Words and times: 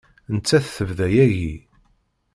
Nettat 0.35 0.67
tebda 0.75 1.07
yagi. 1.15 1.53